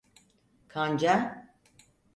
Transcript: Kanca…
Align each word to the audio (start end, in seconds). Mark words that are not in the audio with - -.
Kanca… 0.67 1.41